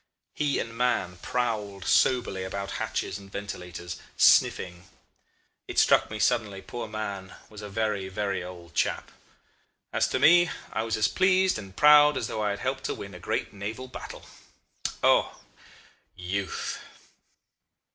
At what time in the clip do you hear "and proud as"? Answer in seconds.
11.59-12.25